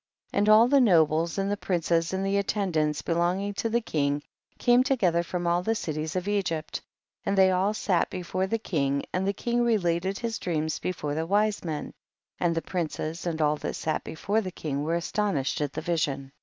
15. 0.31 0.37
And 0.39 0.49
all 0.49 0.67
the 0.67 0.81
nobles 0.81 1.37
and 1.37 1.51
the 1.51 1.55
princes, 1.55 2.11
and 2.11 2.25
the 2.25 2.37
attendants 2.39 3.03
belonging 3.03 3.53
to 3.53 3.69
the 3.69 3.81
king, 3.81 4.23
came 4.57 4.83
together 4.83 5.21
from 5.21 5.45
all 5.45 5.61
the 5.61 5.75
cities 5.75 6.15
of 6.15 6.27
Egypt, 6.27 6.81
and 7.23 7.37
they 7.37 7.51
all 7.51 7.75
sat 7.75 8.09
before 8.09 8.47
the 8.47 8.57
king, 8.57 9.03
and 9.13 9.27
the 9.27 9.31
king 9.31 9.61
related 9.63 10.17
his 10.17 10.39
dreams 10.39 10.79
before 10.79 11.13
the 11.13 11.27
wise 11.27 11.63
men, 11.63 11.93
and 12.39 12.55
the 12.55 12.63
princes 12.63 13.27
and 13.27 13.43
all 13.43 13.57
that 13.57 13.75
sat 13.75 14.03
before 14.03 14.41
the 14.41 14.51
kinff 14.51 14.81
were 14.83 14.95
astonished 14.95 15.61
at 15.61 15.73
the 15.73 15.81
vi 15.81 15.93
sion. 15.97 16.31